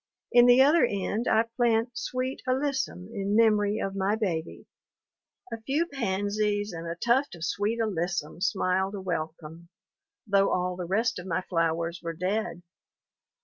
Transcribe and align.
In 0.31 0.47
the 0.47 0.63
other 0.63 0.83
end 0.83 1.27
I 1.27 1.43
plant 1.43 1.91
sweet 1.95 2.41
alyssum 2.47 3.09
in 3.13 3.35
memory 3.35 3.77
of 3.79 3.95
my 3.95 4.15
baby. 4.15 4.65
A 5.53 5.61
few 5.61 5.85
pansies 5.85 6.73
and 6.73 6.87
a 6.87 6.95
tuft 6.95 7.35
of 7.35 7.45
sweet 7.45 7.77
alyssum 7.79 8.41
smiled 8.41 8.95
a 8.95 8.99
welcome, 8.99 9.69
though 10.25 10.51
all 10.51 10.75
the 10.75 10.87
rest 10.87 11.19
of 11.19 11.27
my 11.27 11.41
flowers 11.41 12.01
were 12.01 12.13
dead. 12.13 12.63